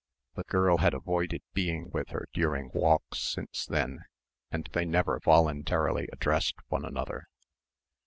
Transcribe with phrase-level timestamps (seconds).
[0.33, 3.99] The girl had avoided being with her during walks since then,
[4.49, 7.27] and they never voluntarily addressed one another.